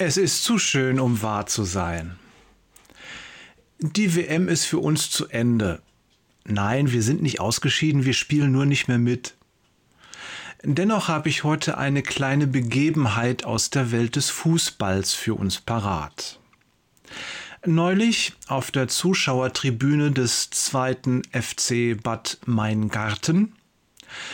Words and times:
Es 0.00 0.16
ist 0.16 0.44
zu 0.44 0.60
schön, 0.60 1.00
um 1.00 1.22
wahr 1.22 1.46
zu 1.46 1.64
sein. 1.64 2.20
Die 3.80 4.14
WM 4.14 4.46
ist 4.46 4.64
für 4.64 4.78
uns 4.78 5.10
zu 5.10 5.26
Ende. 5.26 5.82
Nein, 6.44 6.92
wir 6.92 7.02
sind 7.02 7.20
nicht 7.20 7.40
ausgeschieden, 7.40 8.04
wir 8.04 8.12
spielen 8.12 8.52
nur 8.52 8.64
nicht 8.64 8.86
mehr 8.86 9.00
mit. 9.00 9.34
Dennoch 10.62 11.08
habe 11.08 11.28
ich 11.28 11.42
heute 11.42 11.78
eine 11.78 12.04
kleine 12.04 12.46
Begebenheit 12.46 13.44
aus 13.44 13.70
der 13.70 13.90
Welt 13.90 14.14
des 14.14 14.30
Fußballs 14.30 15.14
für 15.14 15.34
uns 15.34 15.60
parat. 15.60 16.38
Neulich 17.66 18.34
auf 18.46 18.70
der 18.70 18.86
Zuschauertribüne 18.86 20.12
des 20.12 20.50
zweiten 20.50 21.22
FC 21.32 22.00
Bad 22.00 22.38
Maingarten 22.46 23.52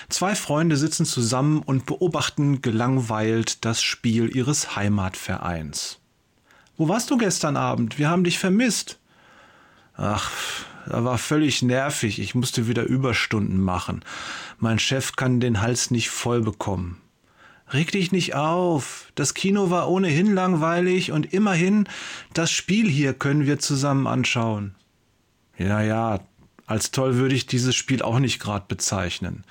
Zwei 0.08 0.34
Freunde 0.34 0.76
sitzen 0.76 1.06
zusammen 1.06 1.62
und 1.62 1.86
beobachten 1.86 2.62
gelangweilt 2.62 3.64
das 3.64 3.82
Spiel 3.82 4.34
ihres 4.34 4.76
Heimatvereins. 4.76 5.98
Wo 6.76 6.88
warst 6.88 7.10
du 7.10 7.16
gestern 7.16 7.56
Abend? 7.56 7.98
Wir 7.98 8.08
haben 8.08 8.24
dich 8.24 8.38
vermisst. 8.38 8.98
Ach, 9.96 10.30
da 10.86 11.04
war 11.04 11.18
völlig 11.18 11.62
nervig. 11.62 12.18
Ich 12.18 12.34
musste 12.34 12.66
wieder 12.66 12.82
Überstunden 12.84 13.60
machen. 13.60 14.04
Mein 14.58 14.78
Chef 14.78 15.16
kann 15.16 15.40
den 15.40 15.60
Hals 15.60 15.90
nicht 15.90 16.10
voll 16.10 16.40
bekommen. 16.40 17.00
Reg 17.72 17.92
dich 17.92 18.12
nicht 18.12 18.34
auf. 18.34 19.10
Das 19.14 19.34
Kino 19.34 19.70
war 19.70 19.88
ohnehin 19.88 20.34
langweilig 20.34 21.12
und 21.12 21.32
immerhin 21.32 21.88
das 22.32 22.50
Spiel 22.50 22.88
hier 22.88 23.14
können 23.14 23.46
wir 23.46 23.58
zusammen 23.58 24.06
anschauen. 24.06 24.74
Ja, 25.56 25.80
ja, 25.80 26.20
als 26.66 26.90
toll 26.90 27.16
würde 27.16 27.34
ich 27.34 27.46
dieses 27.46 27.74
Spiel 27.74 28.02
auch 28.02 28.18
nicht 28.18 28.40
gerade 28.40 28.64
bezeichnen. 28.68 29.44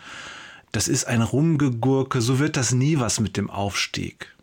Das 0.72 0.88
ist 0.88 1.06
ein 1.06 1.22
Rumgegurke, 1.22 2.22
so 2.22 2.40
wird 2.40 2.58
das 2.58 2.74
nie 2.74 3.00
was 3.00 3.20
mit 3.20 3.38
dem 3.38 3.50
Aufstieg. 3.50 4.34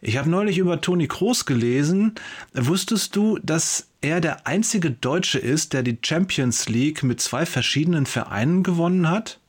Ich 0.00 0.18
habe 0.18 0.30
neulich 0.30 0.58
über 0.58 0.80
Toni 0.80 1.08
Kroos 1.08 1.46
gelesen. 1.46 2.14
Wusstest 2.54 3.16
du, 3.16 3.38
dass 3.42 3.88
er 4.00 4.20
der 4.20 4.46
einzige 4.46 4.90
Deutsche 4.92 5.38
ist, 5.38 5.72
der 5.72 5.82
die 5.82 5.98
Champions 6.00 6.68
League 6.68 7.02
mit 7.02 7.20
zwei 7.20 7.44
verschiedenen 7.44 8.06
Vereinen 8.06 8.62
gewonnen 8.62 9.10
hat? 9.10 9.40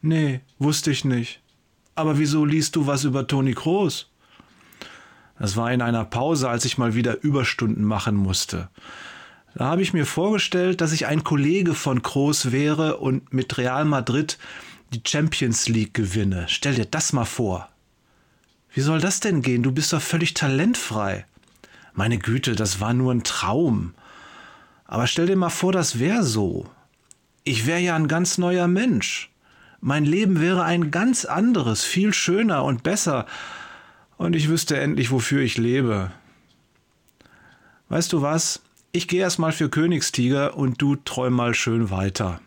Nee, 0.00 0.40
wusste 0.58 0.90
ich 0.90 1.04
nicht. 1.04 1.40
Aber 1.94 2.18
wieso 2.18 2.44
liest 2.44 2.76
du 2.76 2.86
was 2.86 3.04
über 3.04 3.26
Toni 3.26 3.52
Kroos? 3.52 4.08
Das 5.38 5.56
war 5.56 5.70
in 5.72 5.82
einer 5.82 6.04
Pause, 6.04 6.48
als 6.48 6.64
ich 6.64 6.78
mal 6.78 6.94
wieder 6.94 7.22
Überstunden 7.22 7.84
machen 7.84 8.16
musste. 8.16 8.70
Da 9.56 9.64
habe 9.64 9.80
ich 9.80 9.94
mir 9.94 10.04
vorgestellt, 10.04 10.82
dass 10.82 10.92
ich 10.92 11.06
ein 11.06 11.24
Kollege 11.24 11.72
von 11.72 12.02
Kroos 12.02 12.52
wäre 12.52 12.98
und 12.98 13.32
mit 13.32 13.56
Real 13.56 13.86
Madrid 13.86 14.36
die 14.92 15.00
Champions 15.02 15.66
League 15.66 15.94
gewinne. 15.94 16.44
Stell 16.48 16.74
dir 16.74 16.84
das 16.84 17.14
mal 17.14 17.24
vor. 17.24 17.70
Wie 18.74 18.82
soll 18.82 19.00
das 19.00 19.20
denn 19.20 19.40
gehen? 19.40 19.62
Du 19.62 19.72
bist 19.72 19.94
doch 19.94 20.02
völlig 20.02 20.34
talentfrei. 20.34 21.24
Meine 21.94 22.18
Güte, 22.18 22.54
das 22.54 22.80
war 22.80 22.92
nur 22.92 23.14
ein 23.14 23.24
Traum. 23.24 23.94
Aber 24.84 25.06
stell 25.06 25.24
dir 25.24 25.36
mal 25.36 25.48
vor, 25.48 25.72
das 25.72 25.98
wäre 25.98 26.22
so. 26.22 26.68
Ich 27.42 27.64
wäre 27.64 27.80
ja 27.80 27.96
ein 27.96 28.08
ganz 28.08 28.36
neuer 28.36 28.68
Mensch. 28.68 29.30
Mein 29.80 30.04
Leben 30.04 30.38
wäre 30.38 30.64
ein 30.64 30.90
ganz 30.90 31.24
anderes, 31.24 31.82
viel 31.82 32.12
schöner 32.12 32.62
und 32.62 32.82
besser. 32.82 33.24
Und 34.18 34.36
ich 34.36 34.50
wüsste 34.50 34.78
endlich, 34.78 35.10
wofür 35.10 35.40
ich 35.40 35.56
lebe. 35.56 36.12
Weißt 37.88 38.12
du 38.12 38.20
was? 38.20 38.60
Ich 38.96 39.08
gehe 39.08 39.20
erstmal 39.20 39.52
für 39.52 39.68
Königstiger 39.68 40.56
und 40.56 40.80
du 40.80 40.96
träum 40.96 41.34
mal 41.34 41.52
schön 41.52 41.90
weiter. 41.90 42.40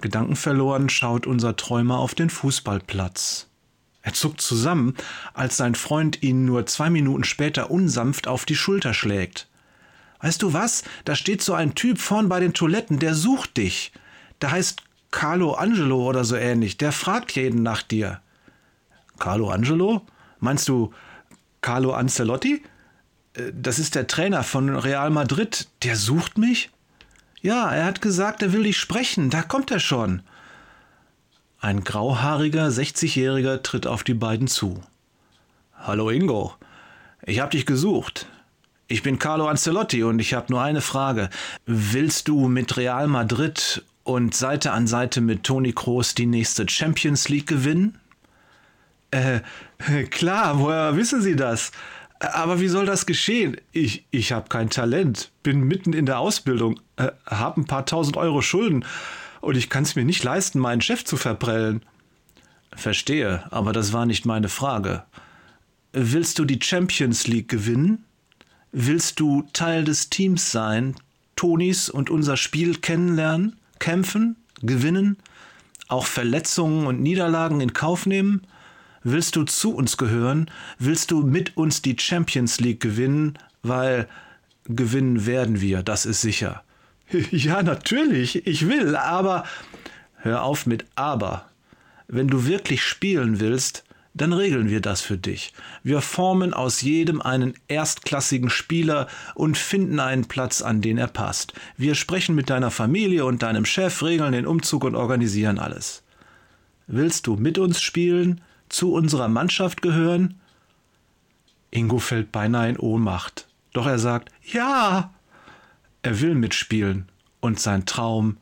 Gedankenverloren 0.00 0.88
schaut 0.88 1.28
unser 1.28 1.54
Träumer 1.54 1.98
auf 1.98 2.16
den 2.16 2.28
Fußballplatz. 2.28 3.46
Er 4.02 4.14
zuckt 4.14 4.40
zusammen, 4.40 4.96
als 5.32 5.58
sein 5.58 5.76
Freund 5.76 6.24
ihn 6.24 6.44
nur 6.44 6.66
zwei 6.66 6.90
Minuten 6.90 7.22
später 7.22 7.70
unsanft 7.70 8.26
auf 8.26 8.44
die 8.44 8.56
Schulter 8.56 8.94
schlägt. 8.94 9.46
Weißt 10.18 10.42
du 10.42 10.52
was? 10.52 10.82
Da 11.04 11.14
steht 11.14 11.40
so 11.40 11.54
ein 11.54 11.76
Typ 11.76 12.00
vorn 12.00 12.28
bei 12.28 12.40
den 12.40 12.52
Toiletten, 12.52 12.98
der 12.98 13.14
sucht 13.14 13.56
dich. 13.56 13.92
Der 14.40 14.50
heißt 14.50 14.82
Carlo 15.12 15.52
Angelo 15.52 16.04
oder 16.04 16.24
so 16.24 16.34
ähnlich. 16.34 16.78
Der 16.78 16.90
fragt 16.90 17.30
jeden 17.36 17.62
nach 17.62 17.82
dir. 17.82 18.20
Carlo 19.20 19.50
Angelo? 19.50 20.04
Meinst 20.40 20.66
du 20.68 20.92
Carlo 21.60 21.92
Ancelotti? 21.92 22.64
Äh, 23.34 23.52
das 23.54 23.78
ist 23.78 23.94
der 23.94 24.06
Trainer 24.06 24.42
von 24.42 24.74
Real 24.74 25.10
Madrid, 25.10 25.68
der 25.82 25.96
sucht 25.96 26.38
mich? 26.38 26.70
Ja, 27.40 27.70
er 27.72 27.86
hat 27.86 28.00
gesagt, 28.02 28.42
er 28.42 28.52
will 28.52 28.62
dich 28.62 28.78
sprechen, 28.78 29.30
da 29.30 29.42
kommt 29.42 29.70
er 29.70 29.80
schon. 29.80 30.22
Ein 31.60 31.84
grauhaariger 31.84 32.68
60-Jähriger 32.68 33.62
tritt 33.62 33.86
auf 33.86 34.04
die 34.04 34.14
beiden 34.14 34.48
zu. 34.48 34.82
Hallo 35.74 36.10
Ingo, 36.10 36.54
ich 37.22 37.40
hab 37.40 37.50
dich 37.50 37.66
gesucht. 37.66 38.26
Ich 38.88 39.02
bin 39.02 39.18
Carlo 39.18 39.46
Ancelotti 39.46 40.02
und 40.04 40.18
ich 40.18 40.34
habe 40.34 40.52
nur 40.52 40.60
eine 40.60 40.80
Frage. 40.80 41.30
Willst 41.66 42.28
du 42.28 42.46
mit 42.48 42.76
Real 42.76 43.08
Madrid 43.08 43.82
und 44.04 44.34
Seite 44.34 44.72
an 44.72 44.86
Seite 44.86 45.20
mit 45.20 45.44
Toni 45.44 45.72
Kroos 45.72 46.14
die 46.14 46.26
nächste 46.26 46.68
Champions 46.68 47.28
League 47.28 47.46
gewinnen? 47.46 47.98
Äh, 49.10 49.40
klar, 50.10 50.58
woher 50.58 50.96
wissen 50.96 51.22
Sie 51.22 51.36
das? 51.36 51.72
Aber 52.22 52.60
wie 52.60 52.68
soll 52.68 52.86
das 52.86 53.06
geschehen? 53.06 53.56
Ich, 53.72 54.04
ich 54.12 54.30
habe 54.30 54.48
kein 54.48 54.70
Talent, 54.70 55.32
bin 55.42 55.62
mitten 55.64 55.92
in 55.92 56.06
der 56.06 56.20
Ausbildung, 56.20 56.78
äh, 56.96 57.08
habe 57.26 57.60
ein 57.60 57.64
paar 57.64 57.84
tausend 57.84 58.16
Euro 58.16 58.42
Schulden 58.42 58.84
und 59.40 59.56
ich 59.56 59.68
kann 59.68 59.82
es 59.82 59.96
mir 59.96 60.04
nicht 60.04 60.22
leisten, 60.22 60.60
meinen 60.60 60.80
Chef 60.80 61.04
zu 61.04 61.16
verprellen. 61.16 61.82
Verstehe, 62.74 63.44
aber 63.50 63.72
das 63.72 63.92
war 63.92 64.06
nicht 64.06 64.24
meine 64.24 64.48
Frage. 64.48 65.02
Willst 65.92 66.38
du 66.38 66.44
die 66.44 66.60
Champions 66.62 67.26
League 67.26 67.48
gewinnen? 67.48 68.04
Willst 68.70 69.18
du 69.18 69.42
Teil 69.52 69.84
des 69.84 70.08
Teams 70.08 70.52
sein, 70.52 70.94
Tonis 71.34 71.90
und 71.90 72.08
unser 72.08 72.36
Spiel 72.36 72.76
kennenlernen, 72.78 73.56
kämpfen, 73.80 74.36
gewinnen, 74.62 75.18
auch 75.88 76.06
Verletzungen 76.06 76.86
und 76.86 77.02
Niederlagen 77.02 77.60
in 77.60 77.72
Kauf 77.72 78.06
nehmen? 78.06 78.46
Willst 79.04 79.36
du 79.36 79.44
zu 79.44 79.74
uns 79.74 79.96
gehören? 79.96 80.50
Willst 80.78 81.10
du 81.10 81.22
mit 81.22 81.56
uns 81.56 81.82
die 81.82 81.96
Champions 81.98 82.60
League 82.60 82.80
gewinnen? 82.80 83.38
Weil 83.62 84.08
gewinnen 84.64 85.26
werden 85.26 85.60
wir, 85.60 85.82
das 85.82 86.06
ist 86.06 86.20
sicher. 86.20 86.62
Ja, 87.30 87.62
natürlich, 87.62 88.46
ich 88.46 88.68
will, 88.68 88.96
aber 88.96 89.44
hör 90.16 90.44
auf 90.44 90.64
mit 90.64 90.86
aber. 90.94 91.46
Wenn 92.08 92.28
du 92.28 92.46
wirklich 92.46 92.82
spielen 92.82 93.38
willst, 93.38 93.84
dann 94.14 94.32
regeln 94.32 94.68
wir 94.68 94.80
das 94.80 95.00
für 95.00 95.16
dich. 95.16 95.52
Wir 95.82 96.00
formen 96.00 96.52
aus 96.52 96.82
jedem 96.82 97.22
einen 97.22 97.54
erstklassigen 97.68 98.50
Spieler 98.50 99.08
und 99.34 99.56
finden 99.56 100.00
einen 100.00 100.26
Platz, 100.26 100.60
an 100.60 100.82
den 100.82 100.98
er 100.98 101.08
passt. 101.08 101.54
Wir 101.76 101.94
sprechen 101.94 102.34
mit 102.34 102.50
deiner 102.50 102.70
Familie 102.70 103.24
und 103.24 103.42
deinem 103.42 103.64
Chef, 103.64 104.02
regeln 104.02 104.32
den 104.32 104.46
Umzug 104.46 104.84
und 104.84 104.94
organisieren 104.94 105.58
alles. 105.58 106.02
Willst 106.86 107.26
du 107.26 107.36
mit 107.36 107.58
uns 107.58 107.80
spielen? 107.80 108.42
Zu 108.72 108.92
unserer 108.92 109.28
Mannschaft 109.28 109.82
gehören? 109.82 110.40
Ingo 111.70 111.98
fällt 111.98 112.32
beinahe 112.32 112.70
in 112.70 112.78
Ohnmacht. 112.78 113.46
Doch 113.72 113.86
er 113.86 113.98
sagt, 113.98 114.30
ja. 114.42 115.12
Er 116.02 116.20
will 116.20 116.34
mitspielen 116.34 117.08
und 117.40 117.60
sein 117.60 117.86
Traum 117.86 118.38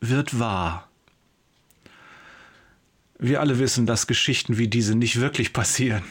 wird 0.00 0.38
wahr. 0.38 0.88
Wir 3.18 3.40
alle 3.40 3.58
wissen, 3.58 3.86
dass 3.86 4.06
Geschichten 4.06 4.58
wie 4.58 4.68
diese 4.68 4.94
nicht 4.94 5.20
wirklich 5.20 5.52
passieren. 5.52 6.04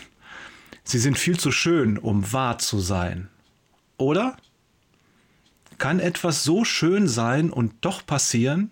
Sie 0.83 0.99
sind 0.99 1.17
viel 1.17 1.39
zu 1.39 1.51
schön, 1.51 1.97
um 1.97 2.33
wahr 2.33 2.59
zu 2.59 2.79
sein. 2.79 3.29
Oder? 3.97 4.37
Kann 5.77 5.99
etwas 5.99 6.43
so 6.43 6.65
schön 6.65 7.07
sein 7.07 7.49
und 7.49 7.73
doch 7.81 8.05
passieren? 8.05 8.71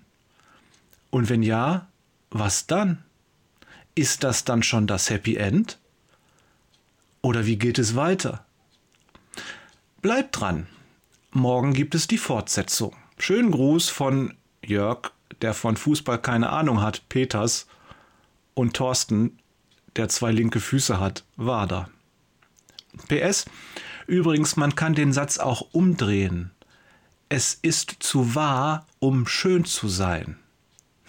Und 1.11 1.29
wenn 1.29 1.43
ja, 1.43 1.87
was 2.29 2.67
dann? 2.67 3.03
Ist 3.95 4.25
das 4.25 4.43
dann 4.43 4.61
schon 4.61 4.87
das 4.87 5.09
Happy 5.09 5.37
End? 5.37 5.79
Oder 7.21 7.45
wie 7.45 7.55
geht 7.55 7.79
es 7.79 7.95
weiter? 7.95 8.45
Bleibt 10.01 10.39
dran. 10.39 10.67
Morgen 11.31 11.73
gibt 11.73 11.95
es 11.95 12.05
die 12.05 12.17
Fortsetzung. 12.17 12.93
Schönen 13.17 13.51
Gruß 13.51 13.87
von 13.89 14.35
Jörg, 14.61 15.11
der 15.41 15.53
von 15.53 15.77
Fußball 15.77 16.21
keine 16.21 16.49
Ahnung 16.49 16.81
hat, 16.81 17.07
Peters 17.07 17.67
und 18.53 18.75
Thorsten, 18.75 19.39
der 19.95 20.09
zwei 20.09 20.31
linke 20.31 20.59
Füße 20.59 20.99
hat, 20.99 21.23
Wader. 21.37 21.89
PS, 23.07 23.45
übrigens, 24.07 24.57
man 24.57 24.75
kann 24.75 24.93
den 24.93 25.13
Satz 25.13 25.37
auch 25.37 25.69
umdrehen. 25.71 26.51
Es 27.29 27.53
ist 27.61 27.95
zu 27.99 28.35
wahr, 28.35 28.85
um 28.99 29.25
schön 29.25 29.63
zu 29.63 29.87
sein. 29.87 30.37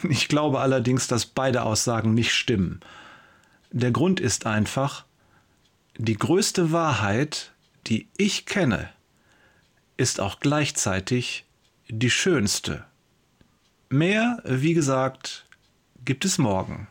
Ich 0.03 0.29
glaube 0.29 0.61
allerdings, 0.61 1.09
dass 1.09 1.27
beide 1.27 1.63
Aussagen 1.63 2.15
nicht 2.15 2.35
stimmen. 2.35 2.81
Der 3.71 3.91
Grund 3.91 4.21
ist 4.21 4.47
einfach, 4.47 5.05
die 5.97 6.17
größte 6.17 6.73
Wahrheit, 6.73 7.53
die 7.87 8.09
ich 8.17 8.47
kenne, 8.47 8.91
ist 9.97 10.21
auch 10.21 10.41
gleichzeitig 10.41 11.47
die 11.89 12.11
schönste. 12.11 12.85
Mehr, 13.89 14.43
wie 14.45 14.75
gesagt, 14.75 15.47
gibt 16.05 16.25
es 16.25 16.39
morgen. 16.39 16.89